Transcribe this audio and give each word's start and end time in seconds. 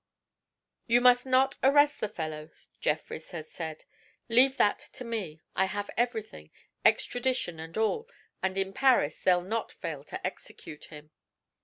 'You 0.87 0.99
must 0.99 1.27
not 1.27 1.59
arrest 1.61 1.99
the 1.99 2.09
fellow,' 2.09 2.49
Jeffrys 2.79 3.29
had 3.29 3.45
said. 3.45 3.85
'Leave 4.29 4.57
that 4.57 4.79
to 4.93 5.03
me. 5.05 5.41
I 5.55 5.65
have 5.65 5.91
everything 5.95 6.49
extradition 6.83 7.59
and 7.59 7.77
all 7.77 8.09
and 8.41 8.57
in 8.57 8.73
Paris 8.73 9.19
they'll 9.19 9.43
not 9.43 9.71
fail 9.71 10.03
to 10.05 10.25
execute 10.25 10.85
him.' 10.85 11.11